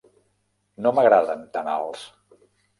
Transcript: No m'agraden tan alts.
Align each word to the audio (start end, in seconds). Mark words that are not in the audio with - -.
No 0.85 0.95
m'agraden 1.01 1.45
tan 1.59 1.71
alts. 1.77 2.11